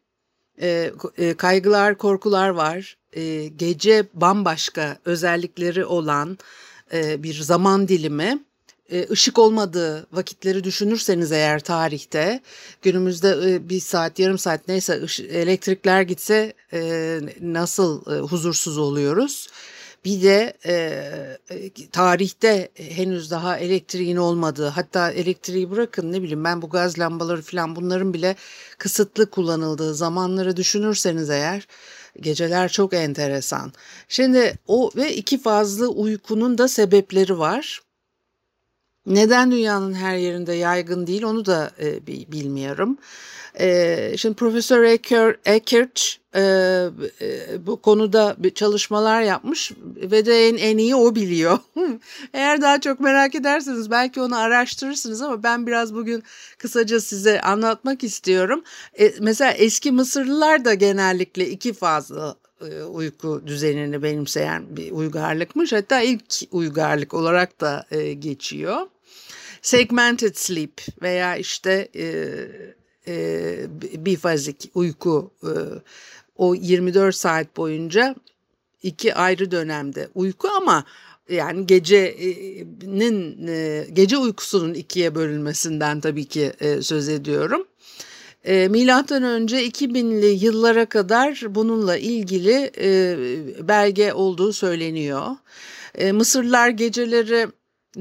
e, 0.62 0.90
e, 1.18 1.34
kaygılar, 1.34 1.98
korkular 1.98 2.48
var. 2.48 2.96
E, 3.12 3.46
gece 3.48 4.06
bambaşka 4.14 4.98
özellikleri 5.04 5.84
olan 5.84 6.38
e, 6.92 7.22
bir 7.22 7.34
zaman 7.34 7.88
dilimi 7.88 8.24
e, 8.24 8.38
ışık 9.10 9.38
olmadığı 9.38 10.06
vakitleri 10.12 10.64
düşünürseniz 10.64 11.32
eğer 11.32 11.60
tarihte 11.60 12.40
günümüzde 12.82 13.28
e, 13.44 13.68
bir 13.68 13.80
saat 13.80 14.18
yarım 14.18 14.38
saat 14.38 14.68
neyse 14.68 15.00
elektrikler 15.30 16.02
gitse 16.02 16.52
e, 16.72 17.20
nasıl 17.40 18.04
huzursuz 18.04 18.78
oluyoruz. 18.78 19.48
Bir 20.04 20.22
de 20.22 20.56
e, 20.66 21.78
tarihte 21.92 22.68
henüz 22.74 23.30
daha 23.30 23.58
elektriğin 23.58 24.16
olmadığı 24.16 24.68
hatta 24.68 25.10
elektriği 25.10 25.70
bırakın 25.70 26.12
ne 26.12 26.22
bileyim 26.22 26.44
ben 26.44 26.62
bu 26.62 26.68
gaz 26.68 26.98
lambaları 26.98 27.42
falan 27.42 27.76
bunların 27.76 28.14
bile 28.14 28.36
kısıtlı 28.78 29.30
kullanıldığı 29.30 29.94
zamanları 29.94 30.56
düşünürseniz 30.56 31.30
eğer 31.30 31.66
geceler 32.20 32.68
çok 32.72 32.94
enteresan. 32.94 33.72
Şimdi 34.08 34.58
o 34.66 34.90
ve 34.96 35.14
iki 35.16 35.42
fazla 35.42 35.86
uykunun 35.86 36.58
da 36.58 36.68
sebepleri 36.68 37.38
var. 37.38 37.83
Neden 39.06 39.50
dünyanın 39.50 39.94
her 39.94 40.16
yerinde 40.16 40.52
yaygın 40.52 41.06
değil 41.06 41.22
onu 41.22 41.46
da 41.46 41.70
e, 41.80 42.06
bilmiyorum. 42.06 42.98
E, 43.60 44.16
şimdi 44.16 44.34
Profesör 44.34 44.82
Eckert 45.44 46.16
e, 46.34 46.40
e, 47.20 47.66
bu 47.66 47.82
konuda 47.82 48.36
çalışmalar 48.54 49.22
yapmış 49.22 49.72
ve 49.96 50.26
de 50.26 50.48
en, 50.48 50.56
en 50.56 50.78
iyi 50.78 50.94
o 50.96 51.14
biliyor. 51.14 51.58
Eğer 52.32 52.62
daha 52.62 52.80
çok 52.80 53.00
merak 53.00 53.34
ederseniz 53.34 53.90
belki 53.90 54.20
onu 54.20 54.38
araştırırsınız 54.38 55.22
ama 55.22 55.42
ben 55.42 55.66
biraz 55.66 55.94
bugün 55.94 56.22
kısaca 56.58 57.00
size 57.00 57.40
anlatmak 57.40 58.04
istiyorum. 58.04 58.62
E, 59.00 59.12
mesela 59.20 59.52
eski 59.52 59.92
Mısırlılar 59.92 60.64
da 60.64 60.74
genellikle 60.74 61.48
iki 61.48 61.72
fazla 61.72 62.36
e, 62.60 62.82
uyku 62.82 63.42
düzenini 63.46 64.02
benimseyen 64.02 64.76
bir 64.76 64.90
uygarlıkmış. 64.90 65.72
Hatta 65.72 66.00
ilk 66.00 66.24
uygarlık 66.50 67.14
olarak 67.14 67.60
da 67.60 67.86
e, 67.90 68.12
geçiyor 68.12 68.86
segmented 69.64 70.34
sleep 70.36 70.80
veya 71.02 71.36
işte 71.36 71.88
e, 71.96 72.06
e, 73.08 73.66
bifazik 74.06 74.70
uyku 74.74 75.30
e, 75.42 75.50
o 76.36 76.54
24 76.54 77.14
saat 77.14 77.56
boyunca 77.56 78.14
iki 78.82 79.14
ayrı 79.14 79.50
dönemde 79.50 80.08
uyku 80.14 80.48
ama 80.48 80.84
yani 81.28 81.66
gecenin 81.66 83.46
e, 83.46 83.86
gece 83.92 84.18
uykusunun 84.18 84.74
ikiye 84.74 85.14
bölünmesinden 85.14 86.00
tabii 86.00 86.24
ki 86.24 86.52
e, 86.60 86.82
söz 86.82 87.08
ediyorum. 87.08 87.66
E, 88.44 88.68
milattan 88.68 89.22
önce 89.22 89.68
2000'li 89.68 90.44
yıllara 90.44 90.86
kadar 90.86 91.42
bununla 91.48 91.96
ilgili 91.96 92.70
belge 93.68 94.12
olduğu 94.12 94.52
söyleniyor. 94.52 95.26
Mısırlılar 96.12 96.68
geceleri 96.68 97.48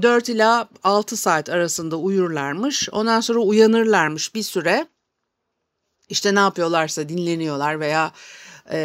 4 0.02 0.30
ila 0.30 0.70
6 0.84 1.18
saat 1.18 1.50
arasında 1.50 1.98
uyurlarmış. 1.98 2.90
Ondan 2.92 3.22
sonra 3.22 3.40
uyanırlarmış 3.40 4.36
bir 4.36 4.44
süre. 4.44 4.88
İşte 6.10 6.36
ne 6.36 6.40
yapıyorlarsa 6.40 7.10
dinleniyorlar 7.10 7.80
veya 7.80 8.12
e, 8.72 8.80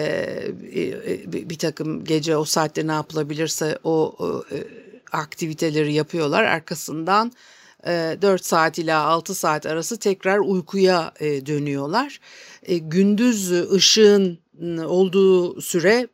e, 0.74 1.32
bir 1.32 1.58
takım 1.58 2.04
gece 2.04 2.36
o 2.36 2.44
saatte 2.44 2.86
ne 2.86 2.92
yapılabilirse 2.92 3.78
o 3.84 4.16
e, 4.52 4.56
aktiviteleri 5.12 5.92
yapıyorlar. 5.92 6.44
Arkasından 6.44 7.32
e, 7.86 8.19
4 8.22 8.44
saat 8.44 8.78
ila 8.78 9.02
6 9.02 9.34
saat 9.34 9.66
arası 9.66 9.98
tekrar 9.98 10.38
uykuya 10.38 11.12
e, 11.20 11.46
dönüyorlar. 11.46 12.20
E, 12.62 12.78
gündüz 12.78 13.52
ışığın 13.72 14.38
olduğu 14.84 15.60
süre 15.60 16.08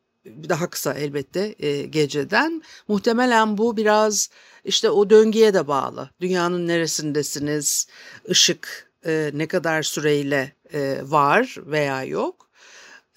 daha 0.49 0.71
kısa 0.71 0.95
elbette 0.95 1.55
e, 1.59 1.83
geceden. 1.83 2.63
Muhtemelen 2.89 3.59
bu 3.59 3.77
biraz 3.77 4.31
işte 4.65 4.91
o 4.91 5.11
döngüye 5.11 5.55
de 5.55 5.69
bağlı. 5.69 6.11
Dünyanın 6.21 6.69
neresindesiniz? 6.69 7.87
Işık 8.29 8.91
e, 9.07 9.31
ne 9.35 9.47
kadar 9.49 9.83
süreyle 9.83 10.53
e, 10.73 11.01
var 11.03 11.57
veya 11.67 12.05
yok? 12.05 12.49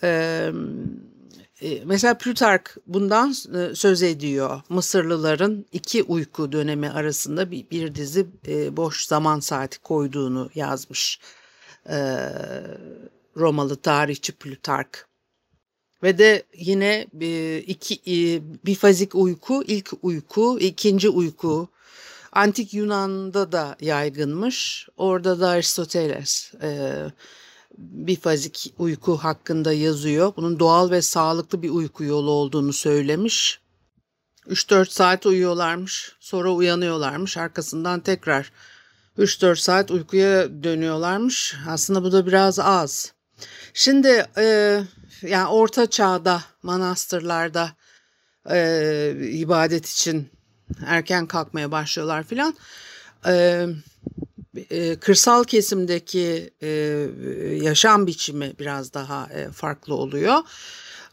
E, 0.03 0.51
mesela 1.85 2.17
Plutark 2.17 2.77
bundan 2.87 3.29
e, 3.29 3.75
söz 3.75 4.03
ediyor. 4.03 4.61
Mısırlıların 4.69 5.65
iki 5.71 6.03
uyku 6.03 6.51
dönemi 6.51 6.89
arasında 6.89 7.51
bir, 7.51 7.69
bir 7.71 7.95
dizi 7.95 8.27
e, 8.47 8.77
boş 8.77 9.05
zaman 9.05 9.39
saati 9.39 9.79
koyduğunu 9.79 10.49
yazmış. 10.55 11.19
E, 11.89 12.29
Romalı 13.37 13.75
tarihçi 13.75 14.31
Plutark. 14.31 15.07
Ve 16.03 16.17
de 16.17 16.43
yine 16.57 17.07
e, 17.21 17.57
iki, 17.57 17.95
e, 17.95 18.41
bifazik 18.65 19.15
uyku, 19.15 19.63
ilk 19.67 19.93
uyku, 20.01 20.59
ikinci 20.59 21.09
uyku. 21.09 21.69
Antik 22.31 22.73
Yunan'da 22.73 23.51
da 23.51 23.75
yaygınmış. 23.81 24.87
Orada 24.97 25.39
da 25.39 25.49
Aristoteles 25.49 26.53
e, 26.61 26.93
bifazik 27.77 28.73
uyku 28.77 29.17
hakkında 29.17 29.73
yazıyor. 29.73 30.33
Bunun 30.37 30.59
doğal 30.59 30.91
ve 30.91 31.01
sağlıklı 31.01 31.61
bir 31.61 31.69
uyku 31.69 32.03
yolu 32.03 32.31
olduğunu 32.31 32.73
söylemiş. 32.73 33.59
3-4 34.47 34.89
saat 34.89 35.25
uyuyorlarmış. 35.25 36.15
Sonra 36.19 36.51
uyanıyorlarmış. 36.51 37.37
Arkasından 37.37 37.99
tekrar 37.99 38.51
3-4 39.17 39.55
saat 39.55 39.91
uykuya 39.91 40.63
dönüyorlarmış. 40.63 41.55
Aslında 41.67 42.03
bu 42.03 42.11
da 42.11 42.27
biraz 42.27 42.59
az. 42.59 43.13
Şimdi 43.73 44.25
e, 44.37 44.79
yani 45.21 45.47
orta 45.47 45.89
çağda 45.89 46.43
manastırlarda 46.63 47.71
e, 48.49 49.13
ibadet 49.31 49.85
için 49.89 50.29
erken 50.85 51.25
kalkmaya 51.25 51.71
başlıyorlar 51.71 52.23
filan. 52.23 52.55
E, 53.27 53.65
e, 54.69 54.95
kırsal 54.95 55.43
kesimdeki 55.43 56.53
e, 56.61 56.69
yaşam 57.61 58.07
biçimi 58.07 58.53
biraz 58.59 58.93
daha 58.93 59.29
e, 59.33 59.51
farklı 59.51 59.95
oluyor. 59.95 60.37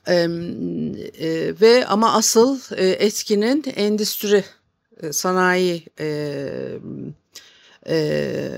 E, 0.07 0.15
e, 0.15 1.61
ve 1.61 1.87
ama 1.87 2.13
asıl 2.13 2.61
e, 2.77 2.87
etkinin 2.89 3.65
endüstri 3.77 4.45
e, 5.03 5.13
sanayi 5.13 5.87
e, 6.01 6.09
e, 7.89 8.51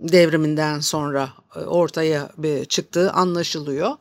devriminden 0.00 0.80
sonra 0.80 1.28
e, 1.56 1.58
ortaya 1.58 2.30
çıktığı 2.68 3.12
anlaşılıyor. 3.12 3.96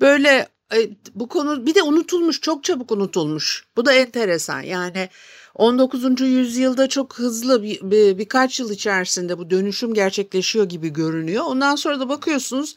Böyle 0.00 0.48
e, 0.74 0.90
bu 1.14 1.28
konu 1.28 1.66
bir 1.66 1.74
de 1.74 1.82
unutulmuş, 1.82 2.40
çok 2.40 2.64
çabuk 2.64 2.92
unutulmuş. 2.92 3.66
Bu 3.76 3.84
da 3.84 3.92
enteresan. 3.92 4.60
Yani 4.60 5.08
19. 5.54 6.20
yüzyılda 6.20 6.88
çok 6.88 7.18
hızlı 7.18 7.62
bir, 7.62 7.80
bir 7.82 8.18
birkaç 8.18 8.60
yıl 8.60 8.70
içerisinde 8.70 9.38
bu 9.38 9.50
dönüşüm 9.50 9.94
gerçekleşiyor 9.94 10.64
gibi 10.64 10.92
görünüyor. 10.92 11.44
Ondan 11.46 11.76
sonra 11.76 12.00
da 12.00 12.08
bakıyorsunuz 12.08 12.76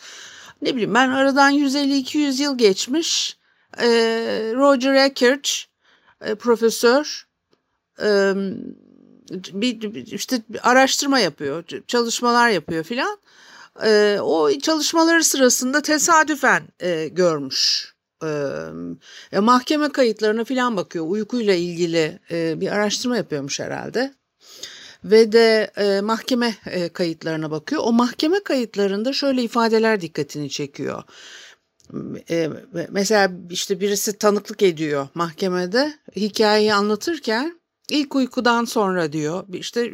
ne 0.62 0.74
bileyim 0.74 0.94
ben 0.94 1.10
aradan 1.10 1.54
150-200 1.54 2.42
yıl 2.42 2.58
geçmiş. 2.58 3.38
E, 3.78 3.88
Roger 4.56 4.94
Eckert 4.94 5.66
profesör 6.40 7.28
bir 9.32 9.94
işte 10.06 10.42
bir 10.50 10.72
araştırma 10.72 11.20
yapıyor, 11.20 11.64
çalışmalar 11.88 12.50
yapıyor 12.50 12.84
filan. 12.84 13.18
E, 13.86 14.20
o 14.22 14.60
çalışmaları 14.60 15.24
sırasında 15.24 15.82
tesadüfen 15.82 16.64
e, 16.80 17.08
görmüş. 17.08 17.94
E, 19.32 19.40
mahkeme 19.40 19.90
kayıtlarına 19.90 20.44
filan 20.44 20.78
bakıyor. 20.78 21.06
Uykuyla 21.08 21.54
ilgili 21.54 22.20
e, 22.32 22.62
bir 22.62 22.72
araştırma 22.72 23.18
yapıyormuş 23.18 23.60
herhalde. 23.60 24.14
Ve 25.04 25.32
de 25.32 25.72
e, 25.78 26.02
mahkeme 26.02 26.56
e, 26.66 26.90
kayıtlarına 26.90 27.52
bakıyor. 27.52 27.82
O 27.86 27.92
mahkeme 27.94 28.44
kayıtlarında 28.44 29.14
şöyle 29.14 29.44
ifadeler 29.44 30.02
dikkatini 30.02 30.50
çekiyor. 30.50 31.04
E, 32.30 32.50
mesela 32.90 33.32
işte 33.50 33.80
birisi 33.80 34.18
tanıklık 34.18 34.64
ediyor 34.64 35.08
mahkemede 35.14 35.94
hikayeyi 36.16 36.74
anlatırken 36.74 37.59
İlk 37.90 38.16
uykudan 38.16 38.66
sonra 38.66 39.14
diyor 39.14 39.44
işte 39.54 39.94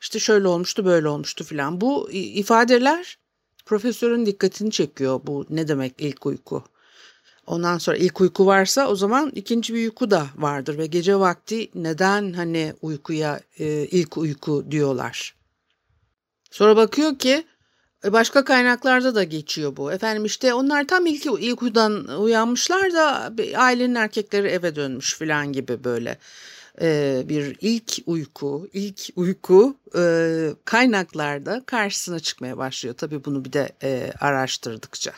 işte 0.00 0.18
şöyle 0.18 0.48
olmuştu 0.48 0.84
böyle 0.84 1.08
olmuştu 1.08 1.44
filan. 1.44 1.80
Bu 1.80 2.10
ifadeler 2.12 3.18
profesörün 3.66 4.26
dikkatini 4.26 4.70
çekiyor 4.70 5.20
bu 5.24 5.46
ne 5.50 5.68
demek 5.68 5.94
ilk 5.98 6.26
uyku. 6.26 6.64
Ondan 7.46 7.78
sonra 7.78 7.96
ilk 7.96 8.20
uyku 8.20 8.46
varsa 8.46 8.88
o 8.88 8.96
zaman 8.96 9.32
ikinci 9.34 9.74
bir 9.74 9.84
uyku 9.84 10.10
da 10.10 10.26
vardır 10.36 10.78
ve 10.78 10.86
gece 10.86 11.16
vakti 11.16 11.70
neden 11.74 12.32
hani 12.32 12.72
uykuya 12.82 13.40
e, 13.58 13.66
ilk 13.66 14.18
uyku 14.18 14.66
diyorlar. 14.70 15.34
Sonra 16.50 16.76
bakıyor 16.76 17.18
ki 17.18 17.44
e, 18.04 18.12
başka 18.12 18.44
kaynaklarda 18.44 19.14
da 19.14 19.24
geçiyor 19.24 19.76
bu. 19.76 19.92
Efendim 19.92 20.24
işte 20.24 20.54
onlar 20.54 20.86
tam 20.86 21.06
ilk 21.06 21.26
uykudan 21.26 22.20
uyanmışlar 22.20 22.92
da 22.92 23.32
ailenin 23.56 23.94
erkekleri 23.94 24.48
eve 24.48 24.76
dönmüş 24.76 25.16
filan 25.16 25.52
gibi 25.52 25.84
böyle 25.84 26.18
e, 26.80 27.22
bir 27.28 27.56
ilk 27.60 27.98
uyku, 28.06 28.68
ilk 28.72 29.08
uyku 29.16 29.76
e, 29.98 30.50
kaynaklarda 30.64 31.62
karşısına 31.66 32.20
çıkmaya 32.20 32.58
başlıyor. 32.58 32.94
Tabii 32.94 33.24
bunu 33.24 33.44
bir 33.44 33.52
de 33.52 33.72
e, 33.82 34.12
araştırdıkça. 34.20 35.12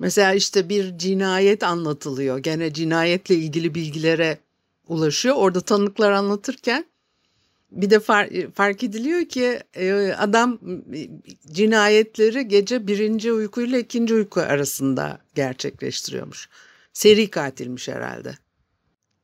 Mesela 0.00 0.34
işte 0.34 0.68
bir 0.68 0.98
cinayet 0.98 1.62
anlatılıyor. 1.62 2.38
Gene 2.38 2.72
cinayetle 2.72 3.34
ilgili 3.34 3.74
bilgilere 3.74 4.38
ulaşıyor. 4.88 5.34
Orada 5.34 5.60
tanıklar 5.60 6.12
anlatırken 6.12 6.84
bir 7.70 7.90
de 7.90 8.00
fark, 8.00 8.56
fark 8.56 8.82
ediliyor 8.82 9.24
ki 9.24 9.60
adam 10.18 10.58
cinayetleri 11.52 12.48
gece 12.48 12.86
birinci 12.86 13.32
uykuyla 13.32 13.78
ikinci 13.78 14.14
uyku 14.14 14.40
arasında 14.40 15.18
gerçekleştiriyormuş. 15.34 16.48
Seri 16.92 17.30
katilmiş 17.30 17.88
herhalde. 17.88 18.34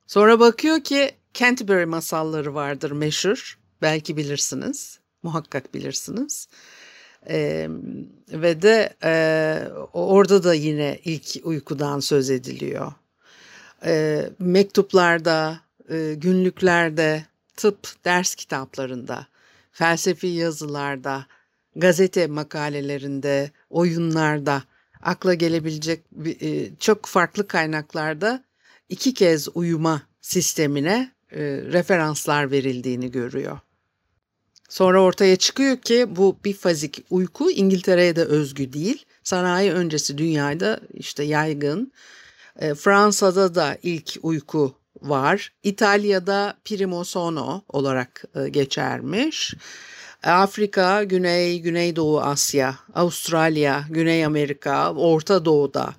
Sonra 0.06 0.40
bakıyor 0.40 0.80
ki 0.80 1.10
Canterbury 1.34 1.84
masalları 1.84 2.54
vardır 2.54 2.90
meşhur. 2.90 3.58
Belki 3.82 4.16
bilirsiniz. 4.16 4.98
Muhakkak 5.22 5.74
bilirsiniz. 5.74 6.48
Ee, 7.28 7.68
ve 8.32 8.62
de 8.62 8.94
e, 9.04 9.14
orada 9.92 10.44
da 10.44 10.54
yine 10.54 10.98
ilk 11.04 11.46
uykudan 11.46 12.00
söz 12.00 12.30
ediliyor. 12.30 12.92
Ee, 13.84 14.30
mektuplarda, 14.38 15.60
e, 15.90 16.14
günlüklerde, 16.16 17.24
tıp 17.56 18.04
ders 18.04 18.34
kitaplarında, 18.34 19.26
felsefi 19.72 20.26
yazılarda, 20.26 21.26
gazete 21.76 22.26
makalelerinde, 22.26 23.50
oyunlarda, 23.70 24.62
akla 25.02 25.34
gelebilecek 25.34 26.02
e, 26.40 26.76
çok 26.80 27.06
farklı 27.06 27.46
kaynaklarda 27.46 28.44
iki 28.88 29.14
kez 29.14 29.48
uyuma 29.54 30.02
sistemine 30.20 31.13
e, 31.34 31.40
referanslar 31.72 32.50
verildiğini 32.50 33.10
görüyor. 33.10 33.58
Sonra 34.68 35.02
ortaya 35.02 35.36
çıkıyor 35.36 35.76
ki 35.76 36.06
bu 36.08 36.36
bifazik 36.44 37.04
uyku 37.10 37.50
İngiltere'ye 37.50 38.16
de 38.16 38.24
özgü 38.24 38.72
değil. 38.72 39.04
Sanayi 39.22 39.72
öncesi 39.72 40.18
dünyada 40.18 40.80
işte 40.94 41.22
yaygın. 41.24 41.92
E, 42.58 42.74
Fransa'da 42.74 43.54
da 43.54 43.78
ilk 43.82 44.16
uyku 44.22 44.74
var. 45.02 45.52
İtalya'da 45.62 46.56
primo 46.64 47.04
sono 47.04 47.62
olarak 47.68 48.24
e, 48.34 48.48
geçermiş. 48.48 49.54
Afrika, 50.22 51.04
Güney, 51.04 51.60
Güneydoğu 51.60 52.20
Asya, 52.20 52.74
Avustralya, 52.94 53.84
Güney 53.90 54.24
Amerika, 54.24 54.94
Orta 54.94 55.44
Doğu'da 55.44 55.94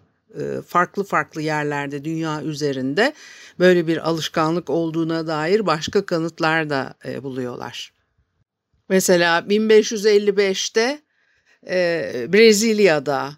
farklı 0.68 1.04
farklı 1.04 1.42
yerlerde 1.42 2.06
dünya 2.06 2.42
üzerinde 2.42 3.14
böyle 3.60 3.88
bir 3.88 4.10
alışkanlık 4.10 4.70
olduğuna 4.70 5.28
dair 5.28 5.66
başka 5.66 6.06
kanıtlar 6.06 6.70
da 6.70 6.94
e, 7.06 7.24
buluyorlar. 7.24 7.94
Mesela 8.90 9.40
1555'te 9.40 11.02
e, 11.70 12.28
Brezilya'da 12.34 13.34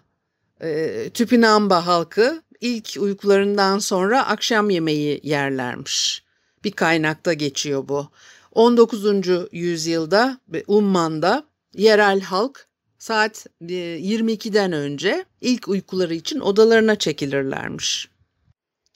Tupinamba 1.14 1.86
halkı 1.86 2.42
ilk 2.60 2.96
uykularından 2.98 3.78
sonra 3.78 4.26
akşam 4.26 4.70
yemeği 4.70 5.20
yerlermiş. 5.22 6.22
Bir 6.64 6.72
kaynakta 6.72 7.32
geçiyor 7.32 7.88
bu. 7.88 8.10
19. 8.52 9.04
yüzyılda 9.52 10.40
Umman'da 10.66 11.44
yerel 11.74 12.20
halk 12.20 12.68
saat 12.98 13.46
22'den 13.62 14.72
e, 14.72 14.76
önce 14.76 15.24
ilk 15.40 15.68
uykuları 15.68 16.14
için 16.14 16.40
odalarına 16.40 16.96
çekilirlermiş. 16.96 18.08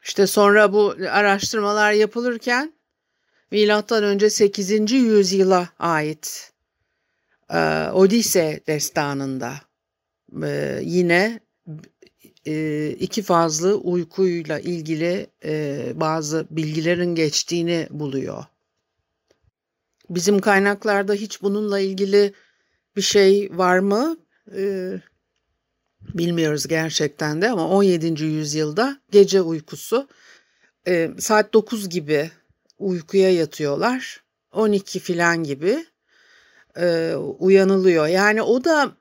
İşte 0.02 0.26
sonra 0.26 0.72
bu 0.72 0.94
araştırmalar 1.10 1.92
yapılırken 1.92 2.72
milattan 3.50 4.04
önce 4.04 4.30
8. 4.30 4.92
yüzyıla 4.92 5.68
ait 5.78 6.52
e, 7.50 7.88
Odise 7.92 8.60
destanında 8.66 9.54
e, 10.42 10.80
yine 10.82 11.40
e, 12.46 12.88
iki 12.90 13.22
fazlı 13.22 13.74
uykuyla 13.76 14.60
ilgili 14.60 15.26
e, 15.44 15.92
bazı 15.94 16.46
bilgilerin 16.50 17.14
geçtiğini 17.14 17.86
buluyor. 17.90 18.44
Bizim 20.10 20.38
kaynaklarda 20.40 21.14
hiç 21.14 21.42
bununla 21.42 21.80
ilgili 21.80 22.32
bir 22.96 23.02
şey 23.02 23.50
var 23.52 23.78
mı? 23.78 24.16
Ee, 24.56 25.00
bilmiyoruz 26.14 26.66
gerçekten 26.66 27.42
de 27.42 27.50
ama 27.50 27.68
17. 27.68 28.24
yüzyılda 28.24 28.96
gece 29.10 29.40
uykusu 29.40 30.08
e, 30.88 31.10
saat 31.18 31.54
9 31.54 31.88
gibi 31.88 32.30
uykuya 32.78 33.32
yatıyorlar. 33.32 34.22
12 34.52 35.00
filan 35.00 35.44
gibi 35.44 35.86
e, 36.76 37.14
uyanılıyor. 37.38 38.06
Yani 38.06 38.42
o 38.42 38.64
da 38.64 38.92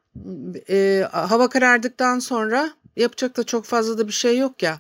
e, 0.70 1.08
hava 1.12 1.50
karardıktan 1.50 2.20
sonra 2.20 2.72
yapacak 2.96 3.38
da 3.38 3.43
çok 3.43 3.65
fazla 3.65 3.98
da 3.98 4.08
bir 4.08 4.13
şey 4.13 4.38
yok 4.38 4.63
ya. 4.63 4.79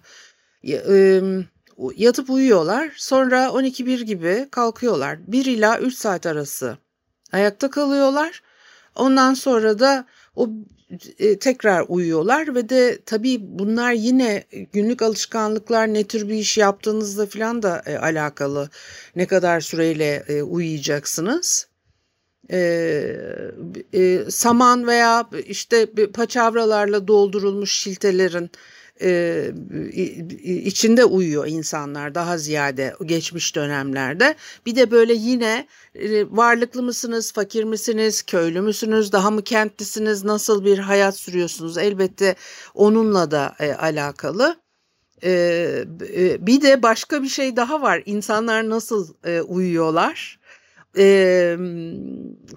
E, 0.67 1.21
yatıp 1.95 2.29
uyuyorlar. 2.29 2.91
Sonra 2.97 3.45
12-1 3.45 4.03
gibi 4.03 4.47
kalkıyorlar. 4.51 5.19
1 5.27 5.45
ila 5.45 5.79
3 5.79 5.93
saat 5.93 6.25
arası 6.25 6.77
ayakta 7.31 7.69
kalıyorlar. 7.69 8.41
Ondan 8.95 9.33
sonra 9.33 9.79
da 9.79 10.05
o 10.35 10.49
e, 11.19 11.39
tekrar 11.39 11.85
uyuyorlar 11.87 12.55
ve 12.55 12.69
de 12.69 12.99
tabii 13.05 13.37
bunlar 13.41 13.91
yine 13.91 14.43
günlük 14.73 15.01
alışkanlıklar 15.01 15.93
ne 15.93 16.03
tür 16.03 16.29
bir 16.29 16.33
iş 16.33 16.57
yaptığınızla 16.57 17.25
falan 17.25 17.63
da 17.63 17.83
e, 17.85 17.97
alakalı. 17.97 18.69
Ne 19.15 19.25
kadar 19.27 19.61
süreyle 19.61 20.23
e, 20.27 20.41
uyuyacaksınız. 20.41 21.67
E, 22.51 22.59
e, 23.93 24.19
saman 24.29 24.87
veya 24.87 25.29
işte 25.47 25.87
paçavralarla 26.13 27.07
doldurulmuş 27.07 27.73
şiltelerin 27.73 28.51
e, 29.01 29.51
içinde 30.43 31.05
uyuyor 31.05 31.47
insanlar 31.47 32.15
daha 32.15 32.37
ziyade 32.37 32.95
geçmiş 33.05 33.55
dönemlerde. 33.55 34.35
Bir 34.65 34.75
de 34.75 34.91
böyle 34.91 35.13
yine 35.13 35.67
e, 35.95 36.31
varlıklı 36.31 36.83
mısınız, 36.83 37.31
fakir 37.31 37.63
misiniz, 37.63 38.23
köylü 38.23 38.61
müsünüz, 38.61 39.11
daha 39.11 39.31
mı 39.31 39.43
kentlisiniz, 39.43 40.23
nasıl 40.23 40.65
bir 40.65 40.77
hayat 40.77 41.17
sürüyorsunuz 41.17 41.77
elbette 41.77 42.35
onunla 42.73 43.31
da 43.31 43.55
e, 43.59 43.73
alakalı. 43.73 44.55
E, 45.23 45.31
e, 46.15 46.47
bir 46.47 46.61
de 46.61 46.83
başka 46.83 47.23
bir 47.23 47.27
şey 47.27 47.55
daha 47.55 47.81
var. 47.81 48.03
İnsanlar 48.05 48.69
nasıl 48.69 49.13
e, 49.25 49.41
uyuyorlar? 49.41 50.39
E, 50.97 51.57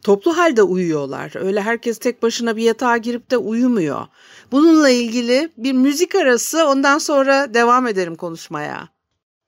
toplu 0.03 0.37
halde 0.37 0.63
uyuyorlar. 0.63 1.33
Öyle 1.37 1.61
herkes 1.61 1.99
tek 1.99 2.23
başına 2.23 2.57
bir 2.57 2.63
yatağa 2.63 2.97
girip 2.97 3.31
de 3.31 3.37
uyumuyor. 3.37 4.07
Bununla 4.53 4.91
ilgili 4.91 5.49
bir 5.57 5.73
müzik 5.73 6.15
arası 6.15 6.65
ondan 6.69 6.99
sonra 6.99 7.55
devam 7.55 7.87
ederim 7.87 8.17
konuşmaya. 8.17 8.89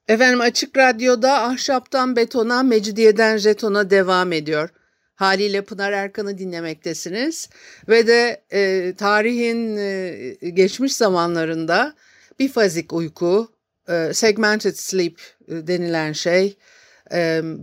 Efendim 0.08 0.40
Açık 0.40 0.76
Radyo'da 0.76 1.42
ahşaptan 1.42 2.16
betona, 2.16 2.62
mecidiyeden 2.62 3.36
jetona 3.36 3.90
devam 3.90 4.32
ediyor. 4.32 4.68
Haliyle 5.14 5.64
Pınar 5.64 5.92
Erkan'ı 5.92 6.38
dinlemektesiniz 6.38 7.48
ve 7.88 8.06
de 8.06 8.42
e, 8.52 8.94
tarihin 8.98 9.76
e, 9.76 10.50
geçmiş 10.50 10.94
zamanlarında 10.94 11.94
bifazik 12.38 12.92
uyku, 12.92 13.48
e, 13.88 14.14
segmented 14.14 14.74
sleep 14.74 15.20
e, 15.48 15.66
denilen 15.66 16.12
şey, 16.12 16.56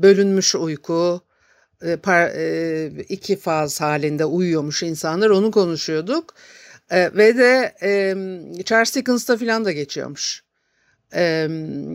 bölünmüş 0.02 0.56
uyku, 0.56 1.22
e, 1.84 1.98
e, 2.08 2.92
iki 3.10 3.36
faz 3.36 3.82
halinde 3.82 4.26
uyuyormuş 4.26 4.84
insanlar 4.84 5.30
onu 5.30 5.52
konuşuyorduk. 5.52 6.36
E, 6.92 7.18
ve 7.18 7.38
de 7.38 7.74
Charles 8.66 8.96
Dickens'ta 8.96 9.38
filan 9.38 9.66
da 9.66 9.72
geçiyormuş. 9.72 10.44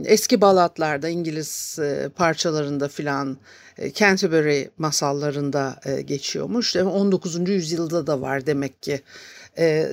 Eski 0.04 0.40
balatlarda, 0.40 1.08
İngiliz 1.08 1.78
parçalarında 2.16 2.88
filan, 2.88 3.38
e, 3.78 3.92
Canterbury 3.92 4.68
masallarında 4.78 5.80
geçiyormuş. 6.04 6.76
19. 6.76 7.48
yüzyılda 7.48 8.06
da 8.06 8.20
var 8.20 8.46
demek 8.46 8.82
ki. 8.82 9.00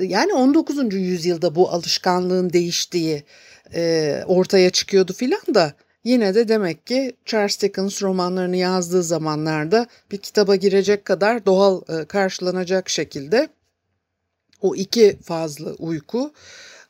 Yani 0.02 0.34
19. 0.34 0.98
yüzyılda 0.98 1.56
bu 1.56 1.70
alışkanlığın 1.70 2.54
değiştiği 2.54 3.24
ortaya 4.26 4.70
çıkıyordu 4.70 5.14
filan 5.14 5.42
da 5.54 5.74
yine 6.06 6.36
de 6.36 6.48
demek 6.48 6.88
ki 6.88 7.16
Charles 7.26 7.62
Dickens 7.62 8.02
romanlarını 8.02 8.58
yazdığı 8.58 9.04
zamanlarda 9.04 9.88
bir 10.12 10.18
kitaba 10.18 10.56
girecek 10.56 11.06
kadar 11.06 11.46
doğal 11.46 11.82
e, 11.90 12.06
karşılanacak 12.06 12.90
şekilde 12.90 13.50
o 14.62 14.76
iki 14.76 15.18
fazlı 15.24 15.76
uyku 15.80 16.32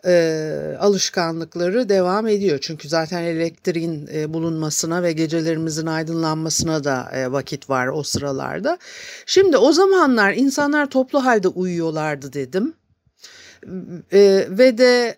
e, 0.06 0.78
alışkanlıkları 0.80 1.90
devam 1.90 2.28
ediyor. 2.28 2.60
Çünkü 2.62 2.90
zaten 2.90 3.24
elektriğin 3.24 4.10
e, 4.14 4.34
bulunmasına 4.34 5.04
ve 5.04 5.12
gecelerimizin 5.12 5.86
aydınlanmasına 5.86 6.84
da 6.84 7.12
vakit 7.30 7.70
var 7.70 7.88
o 7.88 8.04
sıralarda. 8.04 8.78
Şimdi 9.26 9.58
o 9.58 9.74
zamanlar 9.74 10.34
insanlar 10.34 10.90
toplu 10.90 11.26
halde 11.26 11.48
uyuyorlardı 11.48 12.34
dedim. 12.34 12.74
Ve 14.50 14.78
de 14.78 15.18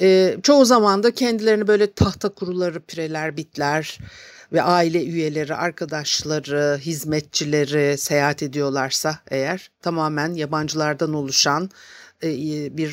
e, 0.00 0.36
çoğu 0.42 0.64
zaman 0.64 1.02
da 1.02 1.10
kendilerini 1.10 1.66
böyle 1.66 1.92
tahta 1.92 2.28
kuruları, 2.28 2.80
pireler, 2.80 3.36
bitler 3.36 3.98
ve 4.52 4.62
aile 4.62 5.04
üyeleri, 5.04 5.54
arkadaşları, 5.54 6.78
hizmetçileri 6.78 7.98
seyahat 7.98 8.42
ediyorlarsa 8.42 9.18
eğer 9.30 9.70
tamamen 9.82 10.34
yabancılardan 10.34 11.14
oluşan 11.14 11.70
e, 12.22 12.28
bir 12.76 12.90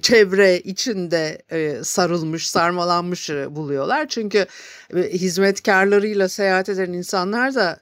çevre 0.00 0.60
içinde 0.60 1.42
e, 1.50 1.84
sarılmış, 1.84 2.50
sarmalanmış 2.50 3.30
e, 3.30 3.56
buluyorlar. 3.56 4.08
Çünkü 4.08 4.46
hizmetkarlarıyla 4.94 6.28
seyahat 6.28 6.68
eden 6.68 6.92
insanlar 6.92 7.54
da 7.54 7.80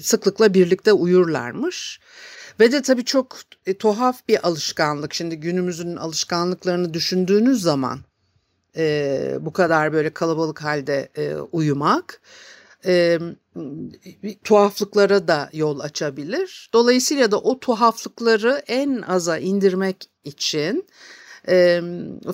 sıklıkla 0.00 0.54
birlikte 0.54 0.92
uyurlarmış. 0.92 2.00
Ve 2.60 2.72
de 2.72 2.82
tabii 2.82 3.04
çok 3.04 3.36
e, 3.66 3.74
tuhaf 3.74 4.28
bir 4.28 4.46
alışkanlık. 4.46 5.14
Şimdi 5.14 5.36
günümüzün 5.36 5.96
alışkanlıklarını 5.96 6.94
düşündüğünüz 6.94 7.62
zaman 7.62 8.00
e, 8.76 9.36
bu 9.40 9.52
kadar 9.52 9.92
böyle 9.92 10.10
kalabalık 10.10 10.62
halde 10.62 11.08
e, 11.16 11.34
uyumak 11.34 12.20
e, 12.86 13.18
tuhaflıklara 14.44 15.28
da 15.28 15.50
yol 15.52 15.80
açabilir. 15.80 16.70
Dolayısıyla 16.72 17.30
da 17.30 17.40
o 17.40 17.60
tuhaflıkları 17.60 18.62
en 18.66 19.02
aza 19.02 19.38
indirmek 19.38 20.10
için 20.24 20.86
e, 21.48 21.82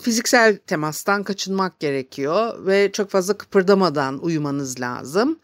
fiziksel 0.02 0.57
temastan 0.57 1.23
kaçınmak 1.23 1.81
gerekiyor 1.81 2.67
ve 2.67 2.93
çok 2.93 3.11
fazla 3.11 3.38
kıpırdamadan 3.38 4.25
uyumanız 4.25 4.81
lazım. 4.81 5.38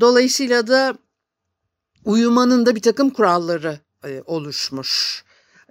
Dolayısıyla 0.00 0.66
da 0.66 0.94
uyumanın 2.08 2.66
da 2.66 2.74
bir 2.74 2.82
takım 2.82 3.10
kuralları 3.10 3.80
e, 4.04 4.22
oluşmuş. 4.26 5.24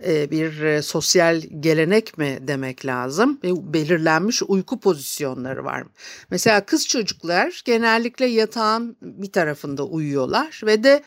E, 0.05 0.31
bir 0.31 0.61
e, 0.61 0.81
sosyal 0.81 1.41
gelenek 1.59 2.17
mi 2.17 2.37
demek 2.41 2.85
lazım? 2.85 3.39
Belirlenmiş 3.43 4.43
uyku 4.47 4.79
pozisyonları 4.79 5.63
var. 5.65 5.83
Mesela 6.31 6.65
kız 6.65 6.87
çocuklar 6.87 7.61
genellikle 7.65 8.25
yatağın 8.25 8.97
bir 9.01 9.31
tarafında 9.31 9.83
uyuyorlar 9.83 10.61
ve 10.65 10.83
de 10.83 11.03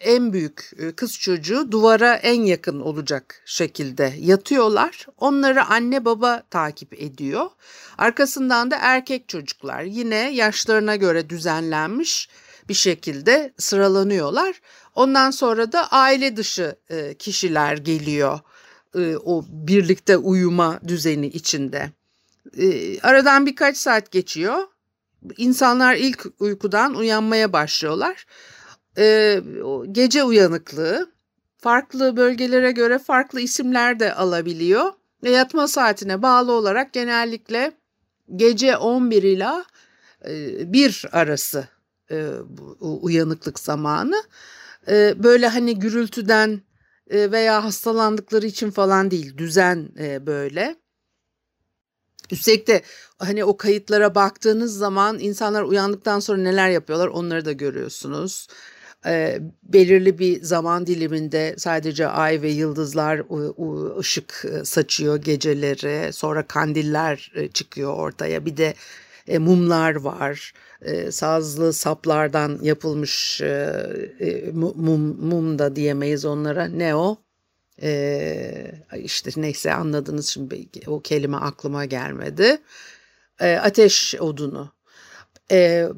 en 0.00 0.32
büyük 0.32 0.70
kız 0.96 1.18
çocuğu 1.18 1.72
duvara 1.72 2.14
en 2.14 2.42
yakın 2.42 2.80
olacak 2.80 3.42
şekilde 3.44 4.12
yatıyorlar. 4.18 5.06
Onları 5.18 5.64
anne 5.64 6.04
baba 6.04 6.42
takip 6.50 7.02
ediyor. 7.02 7.46
Arkasından 7.98 8.70
da 8.70 8.76
erkek 8.80 9.28
çocuklar 9.28 9.82
yine 9.82 10.30
yaşlarına 10.34 10.96
göre 10.96 11.30
düzenlenmiş 11.30 12.28
bir 12.68 12.74
şekilde 12.74 13.52
sıralanıyorlar. 13.58 14.60
Ondan 14.94 15.30
sonra 15.30 15.72
da 15.72 15.88
aile 15.92 16.36
dışı 16.36 16.76
e, 16.90 17.14
kişiler 17.14 17.76
geliyor 17.76 18.40
e, 18.94 19.16
o 19.16 19.44
birlikte 19.48 20.16
uyuma 20.16 20.80
düzeni 20.88 21.26
içinde. 21.26 21.90
E, 22.58 23.00
aradan 23.00 23.46
birkaç 23.46 23.76
saat 23.76 24.10
geçiyor. 24.10 24.58
İnsanlar 25.36 25.94
ilk 25.94 26.26
uykudan 26.38 26.94
uyanmaya 26.94 27.52
başlıyorlar. 27.52 28.26
Gece 29.92 30.24
uyanıklığı 30.24 31.12
farklı 31.58 32.16
bölgelere 32.16 32.72
göre 32.72 32.98
farklı 32.98 33.40
isimler 33.40 34.00
de 34.00 34.14
alabiliyor. 34.14 34.92
Ve 35.22 35.30
yatma 35.30 35.68
saatine 35.68 36.22
bağlı 36.22 36.52
olarak 36.52 36.92
genellikle 36.92 37.72
gece 38.36 38.76
11 38.76 39.22
ila 39.22 39.64
1 40.24 41.04
arası 41.12 41.68
e, 42.10 42.30
uyanıklık 42.80 43.60
zamanı. 43.60 44.22
E, 44.88 45.14
böyle 45.22 45.48
hani 45.48 45.78
gürültüden 45.78 46.60
e, 47.10 47.30
veya 47.30 47.64
hastalandıkları 47.64 48.46
için 48.46 48.70
falan 48.70 49.10
değil 49.10 49.38
düzen 49.38 49.88
e, 49.98 50.26
böyle. 50.26 50.76
Üstelik 52.30 52.66
de 52.66 52.82
hani 53.18 53.44
o 53.44 53.56
kayıtlara 53.56 54.14
baktığınız 54.14 54.78
zaman 54.78 55.18
insanlar 55.18 55.62
uyandıktan 55.62 56.20
sonra 56.20 56.42
neler 56.42 56.70
yapıyorlar 56.70 57.08
onları 57.08 57.44
da 57.44 57.52
görüyorsunuz. 57.52 58.48
E, 59.06 59.38
belirli 59.62 60.18
bir 60.18 60.42
zaman 60.42 60.86
diliminde 60.86 61.54
sadece 61.58 62.06
ay 62.06 62.42
ve 62.42 62.48
yıldızlar 62.50 63.22
ışık 63.98 64.44
saçıyor 64.64 65.16
geceleri. 65.16 66.12
Sonra 66.12 66.46
kandiller 66.46 67.32
çıkıyor 67.54 67.94
ortaya. 67.94 68.46
Bir 68.46 68.56
de 68.56 68.74
e, 69.28 69.38
mumlar 69.38 69.94
var. 69.94 70.52
E, 70.82 71.10
sazlı 71.12 71.72
saplardan 71.72 72.58
yapılmış 72.62 73.40
e, 73.40 73.46
e, 74.20 74.50
mum, 74.52 75.16
mum 75.26 75.58
da 75.58 75.76
diyemeyiz 75.76 76.24
onlara. 76.24 76.64
Ne 76.64 76.94
o? 76.94 77.16
E, 77.82 78.84
işte 78.96 79.30
neyse 79.36 79.74
anladınız 79.74 80.26
şimdi 80.28 80.68
o 80.86 81.00
kelime 81.00 81.36
aklıma 81.36 81.84
gelmedi. 81.84 82.58
E, 83.40 83.56
ateş 83.56 84.14
odunu 84.20 84.77
e, 85.52 85.88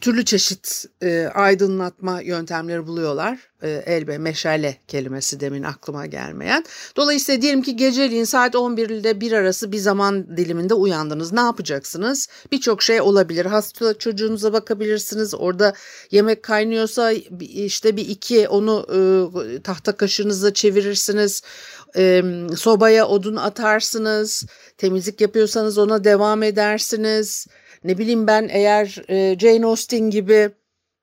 türlü 0.00 0.24
çeşit 0.24 0.84
e, 1.02 1.26
aydınlatma 1.34 2.20
yöntemleri 2.20 2.86
buluyorlar. 2.86 3.38
E, 3.62 3.70
elbe, 3.70 4.18
meşale 4.18 4.76
kelimesi 4.88 5.40
demin 5.40 5.62
aklıma 5.62 6.06
gelmeyen. 6.06 6.64
Dolayısıyla 6.96 7.42
diyelim 7.42 7.62
ki 7.62 7.76
geceliğin 7.76 8.24
saat 8.24 8.56
11 8.56 8.90
ile 8.90 9.20
1 9.20 9.32
arası 9.32 9.72
bir 9.72 9.78
zaman 9.78 10.36
diliminde 10.36 10.74
uyandınız. 10.74 11.32
Ne 11.32 11.40
yapacaksınız? 11.40 12.28
Birçok 12.52 12.82
şey 12.82 13.00
olabilir. 13.00 13.46
Hasta 13.46 13.98
çocuğunuza 13.98 14.52
bakabilirsiniz. 14.52 15.34
Orada 15.34 15.74
yemek 16.10 16.42
kaynıyorsa 16.42 17.12
işte 17.40 17.96
bir 17.96 18.08
iki 18.08 18.48
onu 18.48 18.86
e, 18.90 19.62
tahta 19.62 19.92
kaşığınızla 19.92 20.54
çevirirsiniz. 20.54 21.42
E, 21.96 22.22
sobaya 22.56 23.08
odun 23.08 23.36
atarsınız. 23.36 24.44
Temizlik 24.78 25.20
yapıyorsanız 25.20 25.78
ona 25.78 26.04
devam 26.04 26.42
edersiniz 26.42 27.46
ne 27.84 27.98
bileyim 27.98 28.26
ben 28.26 28.48
eğer 28.52 29.02
e, 29.08 29.38
Jane 29.38 29.66
Austen 29.66 30.10
gibi 30.10 30.50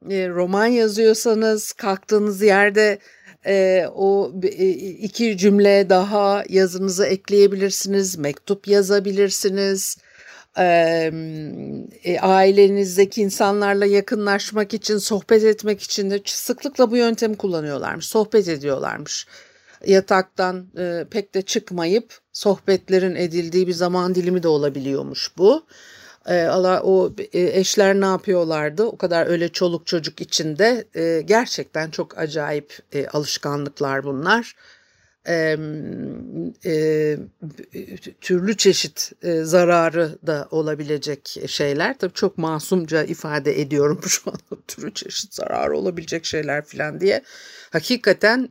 e, 0.10 0.30
roman 0.30 0.66
yazıyorsanız 0.66 1.74
kalktığınız 1.74 2.42
yerde 2.42 3.00
e, 3.46 3.86
o 3.96 4.32
e, 4.44 4.70
iki 4.70 5.38
cümle 5.38 5.90
daha 5.90 6.44
yazınıza 6.50 7.06
ekleyebilirsiniz, 7.06 8.18
mektup 8.18 8.68
yazabilirsiniz. 8.68 9.98
E, 10.58 11.12
ailenizdeki 12.22 13.22
insanlarla 13.22 13.86
yakınlaşmak 13.86 14.74
için, 14.74 14.98
sohbet 14.98 15.44
etmek 15.44 15.82
için 15.82 16.12
de 16.12 16.22
sıklıkla 16.26 16.92
bu 16.92 16.98
yöntemi 16.98 17.38
kullanıyorlarmış, 17.38 18.06
sohbet 18.06 18.48
ediyorlarmış. 18.48 19.28
Yataktan 19.86 20.68
e, 20.78 21.06
pek 21.12 21.34
de 21.34 21.42
çıkmayıp 21.42 22.20
sohbetlerin 22.34 23.16
edildiği 23.16 23.68
bir 23.68 23.74
zaman 23.74 24.16
dilimi 24.16 24.44
de 24.44 24.48
olabiliyormuş 24.48 25.32
bu. 25.38 25.66
E, 26.26 26.50
o 26.84 27.14
e, 27.34 27.60
eşler 27.60 28.02
ne 28.02 28.06
yapıyorlardı? 28.06 28.84
O 28.84 28.98
kadar 28.98 29.28
öyle 29.28 29.50
çoluk 29.50 29.88
çocuk 29.88 30.22
içinde 30.22 30.86
e, 30.96 31.22
gerçekten 31.22 31.90
çok 31.90 32.18
acayip 32.18 32.80
e, 32.94 33.08
alışkanlıklar 33.08 34.04
bunlar. 34.04 34.56
Türlü 38.22 38.58
çeşit 38.58 39.12
zararı 39.42 40.18
da 40.28 40.48
olabilecek 40.52 41.38
şeyler. 41.48 41.98
Tabii 41.98 42.14
çok 42.14 42.38
masumca 42.38 43.04
ifade 43.04 43.62
ediyorum 43.62 44.02
şu 44.08 44.32
an 44.32 44.60
türlü 44.68 44.94
çeşit 44.94 45.34
zararı 45.34 45.78
olabilecek 45.78 46.26
şeyler 46.26 46.66
falan 46.66 47.02
diye. 47.02 47.24
Hakikaten 47.72 48.50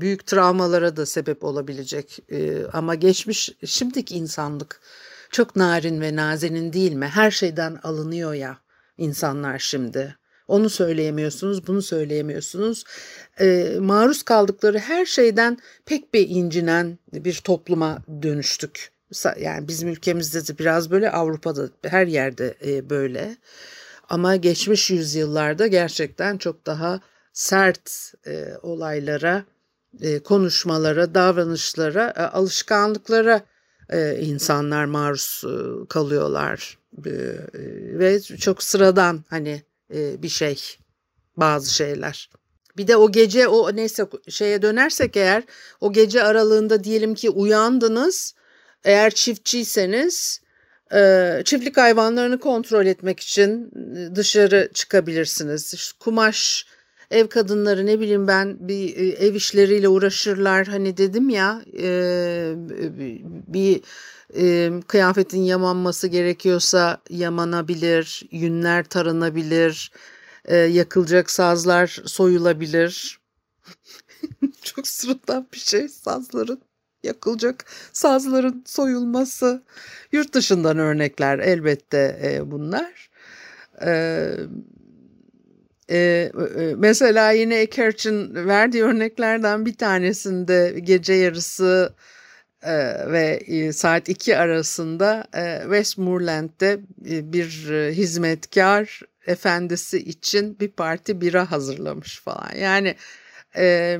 büyük 0.00 0.26
travmalara 0.26 0.96
da 0.96 1.06
sebep 1.06 1.44
olabilecek. 1.44 2.18
Ama 2.72 2.94
geçmiş 2.94 3.50
şimdiki 3.64 4.14
insanlık 4.14 4.80
çok 5.30 5.56
narin 5.56 6.00
ve 6.00 6.16
nazenin 6.16 6.72
değil 6.72 6.92
mi? 6.92 7.06
Her 7.06 7.30
şeyden 7.30 7.78
alınıyor 7.82 8.34
ya 8.34 8.58
insanlar 8.98 9.58
şimdi. 9.58 10.16
Onu 10.48 10.70
söyleyemiyorsunuz, 10.70 11.66
bunu 11.66 11.82
söyleyemiyorsunuz. 11.82 12.84
E, 13.40 13.76
maruz 13.80 14.22
kaldıkları 14.22 14.78
her 14.78 15.06
şeyden 15.06 15.58
pek 15.86 16.14
bir 16.14 16.28
incinen 16.28 16.98
bir 17.12 17.34
topluma 17.34 17.98
dönüştük. 18.22 18.90
Yani 19.40 19.68
bizim 19.68 19.88
ülkemizde 19.88 20.46
de 20.46 20.58
biraz 20.58 20.90
böyle 20.90 21.10
Avrupa'da 21.10 21.68
her 21.84 22.06
yerde 22.06 22.54
e, 22.66 22.90
böyle. 22.90 23.36
Ama 24.08 24.36
geçmiş 24.36 24.90
yüzyıllarda 24.90 25.66
gerçekten 25.66 26.38
çok 26.38 26.66
daha 26.66 27.00
sert 27.32 28.12
e, 28.26 28.44
olaylara, 28.62 29.44
e, 30.00 30.18
konuşmalara, 30.18 31.14
davranışlara, 31.14 32.14
e, 32.16 32.22
alışkanlıklara 32.22 33.40
e, 33.90 34.18
insanlar 34.20 34.84
maruz 34.84 35.42
e, 35.44 35.86
kalıyorlar 35.88 36.78
e, 37.06 37.12
ve 37.98 38.20
çok 38.20 38.62
sıradan 38.62 39.24
hani 39.28 39.62
bir 39.92 40.28
şey 40.28 40.62
bazı 41.36 41.74
şeyler. 41.74 42.30
Bir 42.76 42.88
de 42.88 42.96
o 42.96 43.12
gece 43.12 43.48
o 43.48 43.76
neyse 43.76 44.06
şeye 44.28 44.62
dönersek 44.62 45.16
eğer 45.16 45.42
o 45.80 45.92
gece 45.92 46.22
aralığında 46.22 46.84
diyelim 46.84 47.14
ki 47.14 47.30
uyandınız 47.30 48.34
eğer 48.84 49.10
çiftçiyseniz 49.10 50.40
çiftlik 51.44 51.76
hayvanlarını 51.76 52.40
kontrol 52.40 52.86
etmek 52.86 53.20
için 53.20 53.70
dışarı 54.14 54.70
çıkabilirsiniz. 54.74 55.74
İşte 55.74 55.96
kumaş 56.00 56.66
ev 57.10 57.26
kadınları 57.26 57.86
ne 57.86 58.00
bileyim 58.00 58.28
ben 58.28 58.68
bir 58.68 58.96
e, 58.96 59.08
ev 59.08 59.34
işleriyle 59.34 59.88
uğraşırlar 59.88 60.66
hani 60.66 60.96
dedim 60.96 61.28
ya 61.28 61.62
e, 61.78 62.52
bir 63.46 63.80
e, 64.36 64.72
kıyafetin 64.88 65.42
yamanması 65.42 66.08
gerekiyorsa 66.08 67.02
yamanabilir, 67.10 68.22
yünler 68.30 68.84
taranabilir, 68.84 69.92
e, 70.44 70.56
yakılacak 70.56 71.30
sazlar 71.30 72.02
soyulabilir. 72.04 73.20
Çok 74.62 74.88
sıradan 74.88 75.46
bir 75.52 75.58
şey 75.58 75.88
sazların 75.88 76.60
yakılacak 77.02 77.64
sazların 77.92 78.62
soyulması. 78.66 79.62
Yurt 80.12 80.32
dışından 80.34 80.78
örnekler 80.78 81.38
elbette 81.38 82.20
e, 82.22 82.50
bunlar. 82.50 83.10
Evet 83.80 84.48
ee, 85.90 86.32
mesela 86.76 87.30
yine 87.30 87.60
Eckhart'ın 87.60 88.46
verdiği 88.46 88.82
örneklerden 88.82 89.66
bir 89.66 89.74
tanesinde 89.74 90.80
gece 90.82 91.12
yarısı 91.12 91.94
e, 92.62 92.72
ve 93.12 93.40
e, 93.46 93.72
saat 93.72 94.08
2 94.08 94.36
arasında 94.36 95.24
e, 95.34 95.60
Westmoreland'de 95.62 96.80
e, 97.10 97.32
bir 97.32 97.70
e, 97.70 97.92
hizmetkar 97.92 99.00
efendisi 99.26 99.98
için 99.98 100.60
bir 100.60 100.68
parti 100.68 101.20
bira 101.20 101.50
hazırlamış 101.50 102.20
falan. 102.20 102.50
Yani 102.60 102.94
e, 103.56 103.98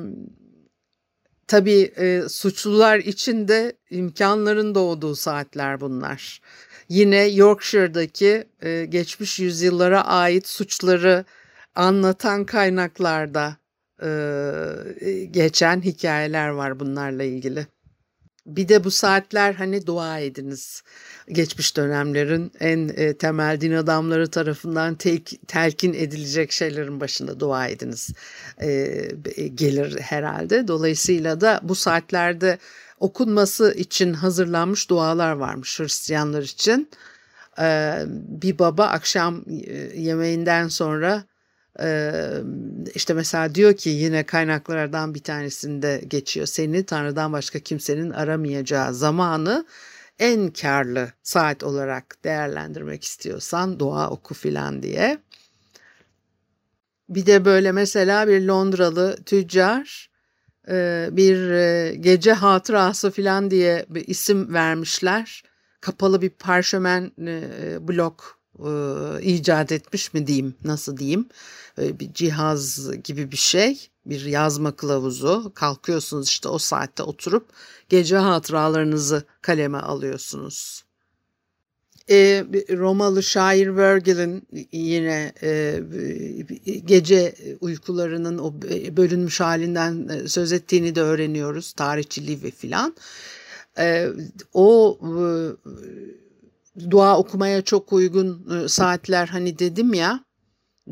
tabii 1.47 1.93
e, 1.97 2.23
suçlular 2.28 2.99
için 2.99 3.49
de 3.49 3.73
imkanların 3.91 4.75
doğduğu 4.75 5.17
saatler 5.17 5.80
bunlar. 5.80 6.41
Yine 6.89 7.26
Yorkshire'daki 7.26 8.45
e, 8.63 8.84
geçmiş 8.84 9.41
yüzyıllara 9.41 10.04
ait 10.06 10.49
suçları 10.49 11.25
anlatan 11.76 12.45
kaynaklarda 12.45 13.56
e, 14.02 14.08
geçen 15.30 15.80
hikayeler 15.82 16.49
var 16.49 16.80
bunlarla 16.80 17.23
ilgili. 17.23 17.67
Bir 18.47 18.69
de 18.69 18.84
bu 18.84 18.91
saatler 18.91 19.54
hani 19.54 19.86
dua 19.86 20.19
ediniz. 20.19 20.82
Geçmiş 21.28 21.76
dönemlerin 21.76 22.52
en 22.60 22.89
e, 22.97 23.17
temel 23.17 23.60
din 23.60 23.73
adamları 23.73 24.30
tarafından 24.30 24.95
tek, 24.95 25.41
telkin 25.49 25.95
edilecek 25.95 26.52
şeylerin 26.52 27.00
başında 27.00 27.41
dua 27.41 27.69
ediniz 27.69 28.10
e, 28.62 29.08
gelir 29.54 30.00
herhalde. 30.00 30.69
Dolayısıyla 30.69 31.41
da 31.41 31.60
bu 31.62 31.75
saatlerde 31.75 32.58
okunması 33.00 33.73
için 33.73 34.12
hazırlanmış 34.12 34.91
dualar 34.91 35.32
varmış 35.32 35.80
Hristiyanlar 35.80 36.43
için. 36.43 36.91
E, 37.60 37.99
bir 38.28 38.58
baba 38.58 38.86
akşam 38.86 39.45
e, 39.67 40.00
yemeğinden 40.00 40.69
sonra 40.69 41.25
işte 42.95 43.15
mesela 43.15 43.54
diyor 43.54 43.76
ki 43.76 43.91
yine 43.91 44.26
kaynaklardan 44.26 45.15
bir 45.15 45.23
tanesinde 45.23 46.02
geçiyor. 46.08 46.47
Seni 46.47 46.84
Tanrı'dan 46.84 47.32
başka 47.32 47.58
kimsenin 47.58 48.10
aramayacağı 48.10 48.95
zamanı 48.95 49.67
en 50.19 50.50
karlı 50.50 51.12
saat 51.23 51.62
olarak 51.62 52.25
değerlendirmek 52.25 53.04
istiyorsan 53.04 53.80
dua 53.80 54.10
oku 54.10 54.34
filan 54.34 54.82
diye. 54.82 55.19
Bir 57.08 57.26
de 57.26 57.45
böyle 57.45 57.73
mesela 57.73 58.28
bir 58.28 58.43
Londralı 58.43 59.17
tüccar 59.26 60.10
bir 61.10 61.91
gece 61.95 62.32
hatırası 62.32 63.10
filan 63.10 63.50
diye 63.50 63.86
bir 63.89 64.08
isim 64.08 64.54
vermişler. 64.54 65.43
Kapalı 65.80 66.23
bir 66.23 66.30
parşömen 66.30 67.10
blok 67.89 68.35
icat 69.23 69.73
etmiş 69.73 70.14
mi 70.14 70.26
diyeyim 70.26 70.54
nasıl 70.64 70.97
diyeyim 70.97 71.28
bir 71.78 72.12
cihaz 72.12 72.90
gibi 73.04 73.32
bir 73.32 73.36
şey 73.36 73.88
bir 74.06 74.25
yazma 74.25 74.76
kılavuzu 74.76 75.52
kalkıyorsunuz 75.54 76.28
işte 76.28 76.49
o 76.49 76.58
saatte 76.58 77.02
oturup 77.02 77.49
gece 77.88 78.16
hatıralarınızı 78.16 79.25
kaleme 79.42 79.78
alıyorsunuz. 79.78 80.86
E, 82.10 82.45
Romalı 82.71 83.23
şair 83.23 83.76
Virgil'in 83.76 84.47
yine 84.73 85.32
e, 85.42 85.80
gece 86.84 87.34
uykularının 87.60 88.38
o 88.38 88.52
bölünmüş 88.97 89.40
halinden 89.40 90.26
söz 90.26 90.52
ettiğini 90.52 90.95
de 90.95 91.00
öğreniyoruz. 91.00 91.73
Tarihçi 91.73 92.26
Livy 92.26 92.50
filan. 92.50 92.95
E, 93.78 94.08
o 94.52 94.99
e, 95.02 95.14
dua 96.91 97.19
okumaya 97.19 97.62
çok 97.62 97.93
uygun 97.93 98.49
e, 98.65 98.69
saatler 98.69 99.26
hani 99.26 99.58
dedim 99.58 99.95
ya. 99.95 100.25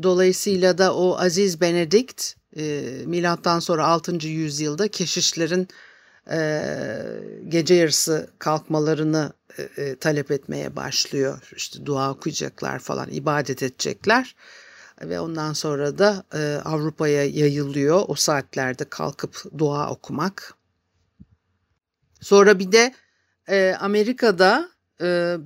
Dolayısıyla 0.03 0.77
da 0.77 0.95
o 0.95 1.17
Aziz 1.17 1.61
Benedikt 1.61 2.35
e, 2.57 2.81
milattan 3.05 3.59
sonra 3.59 3.87
6. 3.87 4.27
yüzyılda 4.27 4.87
keşişlerin 4.87 5.67
e, 6.31 6.61
gece 7.47 7.73
yarısı 7.73 8.29
kalkmalarını 8.39 9.33
talep 9.99 10.31
etmeye 10.31 10.75
başlıyor. 10.75 11.51
İşte 11.55 11.85
dua 11.85 12.11
okuyacaklar 12.11 12.79
falan, 12.79 13.09
ibadet 13.11 13.63
edecekler 13.63 14.35
ve 15.01 15.19
ondan 15.19 15.53
sonra 15.53 15.97
da 15.97 16.23
Avrupa'ya 16.65 17.25
yayılıyor 17.25 18.03
o 18.07 18.15
saatlerde 18.15 18.85
kalkıp 18.85 19.43
dua 19.57 19.89
okumak. 19.89 20.53
Sonra 22.21 22.59
bir 22.59 22.71
de 22.71 22.93
Amerika'da 23.79 24.69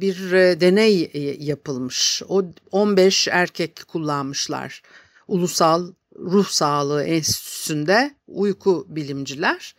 bir 0.01 0.31
e, 0.31 0.61
deney 0.61 1.11
e, 1.13 1.19
yapılmış. 1.43 2.21
O 2.29 2.43
15 2.71 3.27
erkek 3.27 3.81
kullanmışlar. 3.87 4.81
Ulusal 5.27 5.91
Ruh 6.19 6.47
Sağlığı 6.47 7.03
Enstitüsü'nde 7.03 8.15
uyku 8.27 8.85
bilimciler 8.89 9.75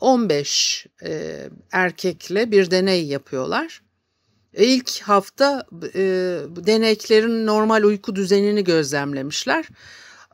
15 0.00 0.86
erkekle 1.72 2.50
bir 2.50 2.70
deney 2.70 3.06
yapıyorlar. 3.06 3.82
İlk 4.54 5.00
hafta 5.00 5.66
deneklerin 6.66 7.46
normal 7.46 7.82
uyku 7.82 8.16
düzenini 8.16 8.64
gözlemlemişler. 8.64 9.68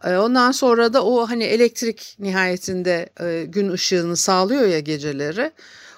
Ondan 0.05 0.53
sonra 0.53 0.93
da 0.93 1.05
o 1.05 1.29
hani 1.29 1.45
elektrik 1.45 2.17
nihayetinde 2.19 3.09
gün 3.49 3.71
ışığını 3.71 4.17
sağlıyor 4.17 4.67
ya 4.67 4.81
geceleri. 4.81 5.53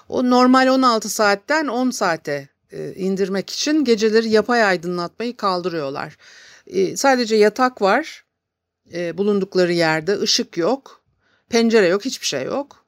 O 0.09 0.29
normal 0.29 0.67
16 0.67 1.09
saatten 1.09 1.67
10 1.67 1.89
saate 1.89 2.33
e, 2.33 2.60
indirmek 2.95 3.49
için 3.49 3.83
geceleri 3.83 4.29
yapay 4.29 4.63
aydınlatmayı 4.63 5.37
kaldırıyorlar. 5.37 6.17
E, 6.67 6.97
sadece 6.97 7.35
yatak 7.35 7.81
var 7.81 8.23
e, 8.93 9.17
bulundukları 9.17 9.73
yerde 9.73 10.19
ışık 10.19 10.57
yok, 10.57 11.01
pencere 11.49 11.87
yok, 11.87 12.05
hiçbir 12.05 12.27
şey 12.27 12.43
yok. 12.43 12.85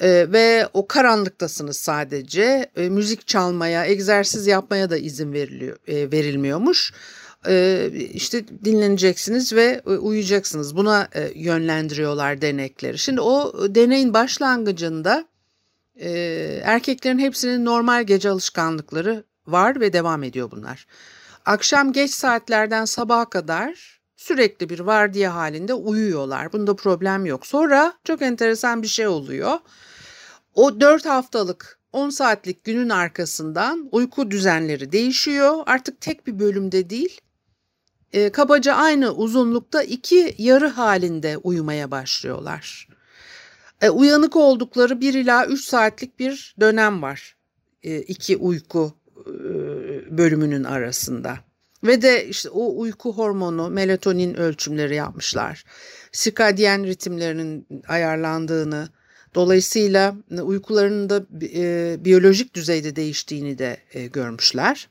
E, 0.00 0.32
ve 0.32 0.68
o 0.72 0.86
karanlıktasınız 0.86 1.76
sadece. 1.76 2.70
E, 2.76 2.88
müzik 2.88 3.26
çalmaya, 3.26 3.86
egzersiz 3.86 4.46
yapmaya 4.46 4.90
da 4.90 4.96
izin 4.96 5.32
veriliyor, 5.32 5.76
e, 5.86 6.12
verilmiyormuş. 6.12 6.92
E, 7.48 7.88
işte 8.12 8.44
dinleneceksiniz 8.64 9.52
ve 9.52 9.80
e, 9.86 9.90
uyuyacaksınız. 9.90 10.76
Buna 10.76 11.08
e, 11.14 11.32
yönlendiriyorlar 11.34 12.40
denekleri. 12.40 12.98
Şimdi 12.98 13.20
o 13.20 13.54
deneyin 13.74 14.14
başlangıcında 14.14 15.26
e, 16.00 16.10
erkeklerin 16.64 17.18
hepsinin 17.18 17.64
normal 17.64 18.04
gece 18.04 18.30
alışkanlıkları 18.30 19.24
var 19.46 19.80
ve 19.80 19.92
devam 19.92 20.22
ediyor 20.22 20.50
bunlar. 20.50 20.86
Akşam 21.46 21.92
geç 21.92 22.10
saatlerden 22.10 22.84
sabaha 22.84 23.30
kadar 23.30 24.00
sürekli 24.16 24.68
bir 24.68 24.80
vardiya 24.80 25.34
halinde 25.34 25.74
uyuyorlar. 25.74 26.52
Bunda 26.52 26.76
problem 26.76 27.26
yok. 27.26 27.46
Sonra 27.46 27.92
çok 28.04 28.22
enteresan 28.22 28.82
bir 28.82 28.88
şey 28.88 29.06
oluyor. 29.06 29.58
O 30.54 30.80
4 30.80 31.06
haftalık 31.06 31.78
10 31.92 32.10
saatlik 32.10 32.64
günün 32.64 32.88
arkasından 32.88 33.88
uyku 33.92 34.30
düzenleri 34.30 34.92
değişiyor. 34.92 35.62
Artık 35.66 36.00
tek 36.00 36.26
bir 36.26 36.38
bölümde 36.38 36.90
değil, 36.90 37.20
e, 38.12 38.32
kabaca 38.32 38.74
aynı 38.74 39.10
uzunlukta 39.10 39.82
iki 39.82 40.34
yarı 40.38 40.68
halinde 40.68 41.36
uyumaya 41.36 41.90
başlıyorlar. 41.90 42.88
E, 43.82 43.90
uyanık 43.90 44.36
oldukları 44.36 45.00
1 45.00 45.14
ila 45.14 45.46
3 45.46 45.64
saatlik 45.64 46.18
bir 46.18 46.54
dönem 46.60 47.02
var 47.02 47.36
e, 47.84 47.98
iki 47.98 48.36
uyku 48.36 48.92
e, 49.26 49.32
bölümünün 50.18 50.64
arasında. 50.64 51.38
Ve 51.84 52.02
de 52.02 52.26
işte 52.28 52.48
o 52.50 52.80
uyku 52.80 53.12
hormonu 53.12 53.70
melatonin 53.70 54.34
ölçümleri 54.34 54.94
yapmışlar. 54.94 55.64
Sirkadyen 56.12 56.84
ritimlerinin 56.86 57.66
ayarlandığını, 57.88 58.88
dolayısıyla 59.34 60.16
uykularının 60.42 61.10
da 61.10 61.26
e, 61.54 61.96
biyolojik 62.04 62.54
düzeyde 62.54 62.96
değiştiğini 62.96 63.58
de 63.58 63.76
e, 63.92 64.06
görmüşler. 64.06 64.88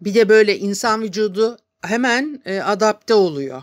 Bir 0.00 0.14
de 0.14 0.28
böyle 0.28 0.58
insan 0.58 1.02
vücudu 1.02 1.58
hemen 1.82 2.42
e, 2.44 2.60
adapte 2.60 3.14
oluyor. 3.14 3.62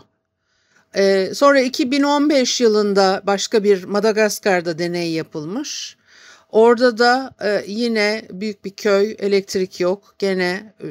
E, 0.96 1.34
sonra 1.34 1.60
2015 1.60 2.60
yılında 2.60 3.22
başka 3.26 3.64
bir 3.64 3.84
Madagaskar'da 3.84 4.78
deney 4.78 5.12
yapılmış. 5.12 5.96
Orada 6.50 6.98
da 6.98 7.34
e, 7.40 7.64
yine 7.66 8.24
büyük 8.30 8.64
bir 8.64 8.70
köy, 8.70 9.16
elektrik 9.18 9.80
yok. 9.80 10.14
Gene 10.18 10.74
e, 10.80 10.88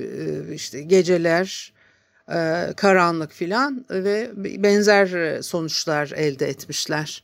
işte 0.54 0.82
geceler, 0.82 1.74
e, 2.30 2.68
karanlık 2.78 3.32
filan 3.32 3.86
ve 3.89 4.32
benzer 4.63 5.42
sonuçlar 5.42 6.12
elde 6.16 6.48
etmişler. 6.48 7.24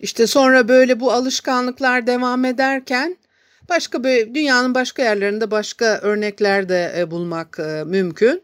İşte 0.00 0.26
sonra 0.26 0.68
böyle 0.68 1.00
bu 1.00 1.12
alışkanlıklar 1.12 2.06
devam 2.06 2.44
ederken 2.44 3.16
başka 3.68 4.04
böyle 4.04 4.34
dünyanın 4.34 4.74
başka 4.74 5.02
yerlerinde 5.02 5.50
başka 5.50 5.84
örnekler 5.84 6.68
de 6.68 6.94
e, 6.96 7.10
bulmak 7.10 7.58
e, 7.58 7.84
mümkün. 7.84 8.42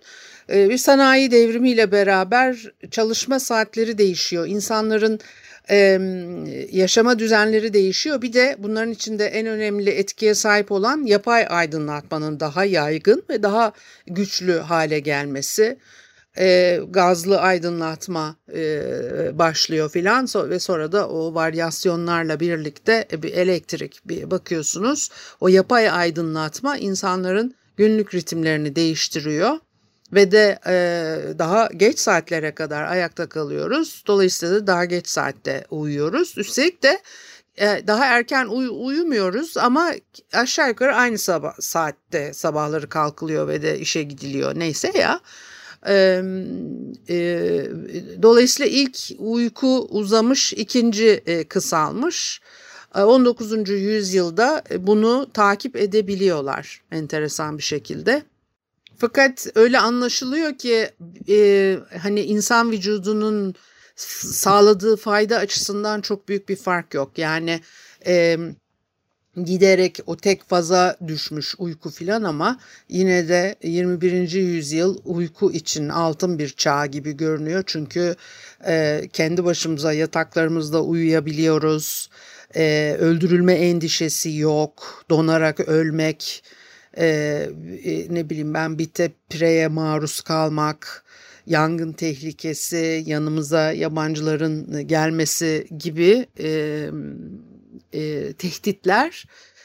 E, 0.52 0.68
bir 0.68 0.78
sanayi 0.78 1.30
devrimiyle 1.30 1.92
beraber 1.92 2.72
çalışma 2.90 3.40
saatleri 3.40 3.98
değişiyor. 3.98 4.46
İnsanların 4.46 5.20
e, 5.70 5.76
yaşama 6.72 7.18
düzenleri 7.18 7.72
değişiyor. 7.72 8.22
Bir 8.22 8.32
de 8.32 8.56
bunların 8.59 8.92
içinde 8.92 9.26
en 9.26 9.46
önemli 9.46 9.90
etkiye 9.90 10.35
sahip 10.35 10.72
olan 10.72 11.02
yapay 11.06 11.46
aydınlatmanın 11.48 12.40
daha 12.40 12.64
yaygın 12.64 13.22
ve 13.30 13.42
daha 13.42 13.72
güçlü 14.06 14.59
hale 14.59 14.98
gelmesi. 14.98 15.78
E, 16.38 16.80
gazlı 16.90 17.40
aydınlatma 17.40 18.37
e, 18.54 18.80
başlıyor 19.32 19.90
filan 19.90 20.28
ve 20.35 20.59
sonra 20.59 20.92
da 20.92 21.09
o 21.09 21.35
varyasyonlarla 21.35 22.40
birlikte 22.40 23.09
bir 23.22 23.32
elektrik 23.32 24.00
bir 24.04 24.30
bakıyorsunuz. 24.30 25.11
O 25.40 25.48
yapay 25.48 25.90
aydınlatma 25.90 26.76
insanların 26.76 27.54
günlük 27.76 28.14
ritimlerini 28.14 28.76
değiştiriyor 28.76 29.59
ve 30.12 30.32
de 30.32 30.58
e, 30.66 31.38
daha 31.38 31.68
geç 31.76 31.98
saatlere 31.98 32.54
kadar 32.54 32.82
ayakta 32.84 33.28
kalıyoruz. 33.28 34.04
Dolayısıyla 34.06 34.54
da 34.54 34.66
daha 34.66 34.84
geç 34.84 35.08
saatte 35.08 35.64
uyuyoruz. 35.70 36.34
Üstelik 36.38 36.82
de 36.82 37.00
e, 37.56 37.86
daha 37.86 38.06
erken 38.06 38.46
uy- 38.46 38.86
uyumuyoruz 38.86 39.56
ama 39.56 39.92
aşağı 40.32 40.68
yukarı 40.68 40.94
aynı 40.94 41.18
sabah 41.18 41.54
saatte 41.60 42.32
sabahları 42.32 42.88
kalkılıyor 42.88 43.48
ve 43.48 43.62
de 43.62 43.78
işe 43.78 44.02
gidiliyor 44.02 44.58
neyse 44.58 44.92
ya. 44.98 45.20
E, 45.88 46.22
e, 47.08 47.16
dolayısıyla 48.22 48.72
ilk 48.72 48.98
uyku 49.18 49.86
uzamış, 49.90 50.52
ikinci 50.52 51.22
e, 51.26 51.44
kısalmış. 51.44 52.40
19. 52.94 53.68
yüzyılda 53.68 54.62
bunu 54.78 55.32
takip 55.32 55.76
edebiliyorlar 55.76 56.82
enteresan 56.92 57.58
bir 57.58 57.62
şekilde. 57.62 58.22
Fakat 58.98 59.46
öyle 59.54 59.78
anlaşılıyor 59.78 60.59
ki 60.59 60.90
e, 61.28 61.78
hani 62.02 62.20
insan 62.20 62.72
vücudunun 62.72 63.54
sağladığı 63.96 64.96
fayda 64.96 65.37
açısından 65.37 66.00
çok 66.00 66.28
büyük 66.28 66.48
bir 66.48 66.56
fark 66.56 66.94
yok. 66.94 67.18
Yani 67.18 67.61
e, 68.06 68.38
giderek 69.44 69.98
o 70.06 70.16
tek 70.16 70.48
faza 70.48 70.96
düşmüş 71.06 71.54
uyku 71.59 71.90
filan 71.90 72.22
ama 72.22 72.59
yine 72.88 73.28
de 73.28 73.56
21. 73.62 74.32
yüzyıl 74.32 74.98
uyku 75.04 75.52
için 75.52 75.88
altın 75.88 76.38
bir 76.38 76.48
çağ 76.48 76.87
gibi 76.87 77.12
görünüyor. 77.12 77.62
Çünkü 77.66 78.16
e, 78.66 79.02
kendi 79.12 79.44
başımıza 79.44 79.92
yataklarımızda 79.92 80.82
uyuyabiliyoruz. 80.82 82.11
E, 82.56 82.96
öldürülme 83.00 83.52
endişesi 83.52 84.37
yok. 84.37 85.04
Donarak 85.11 85.61
ölmek 85.61 86.42
e, 86.98 88.06
ne 88.11 88.30
bileyim 88.30 88.54
ben 88.54 88.78
bir 88.78 88.90
pireye 89.30 89.68
maruz 89.68 90.20
kalmak, 90.20 91.04
yangın 91.46 91.92
tehlikesi, 91.92 93.02
yanımıza 93.06 93.72
yabancıların 93.72 94.87
gelmesi 94.88 95.68
gibi 95.78 96.26
e, 96.38 96.90
e, 97.92 98.32
tehditler 98.32 99.24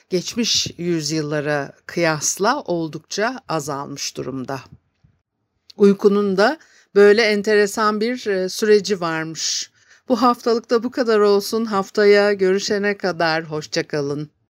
geçmiş 0.09 0.67
yüzyıllara 0.77 1.73
kıyasla 1.85 2.61
oldukça 2.61 3.39
azalmış 3.47 4.17
durumda. 4.17 4.59
Uykunun 5.77 6.37
da 6.37 6.57
böyle 6.95 7.21
enteresan 7.21 8.01
bir 8.01 8.49
süreci 8.49 9.01
varmış. 9.01 9.71
Bu 10.09 10.21
haftalık 10.21 10.69
da 10.69 10.83
bu 10.83 10.91
kadar 10.91 11.19
olsun. 11.19 11.65
Haftaya 11.65 12.33
görüşene 12.33 12.97
kadar 12.97 13.43
hoşçakalın. 13.43 14.31